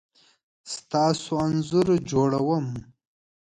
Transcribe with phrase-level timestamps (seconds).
[0.73, 1.05] ستا
[1.45, 2.67] انځور جوړوم.